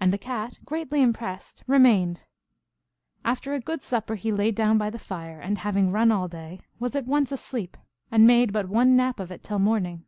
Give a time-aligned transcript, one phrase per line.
[0.00, 2.28] And the Cat, greatly impressed, re mained.
[3.26, 6.60] After a good supper he lay down by the fire, and, having run all day,
[6.78, 7.76] was at once asleep,
[8.10, 10.06] and made but one nap of it till morning.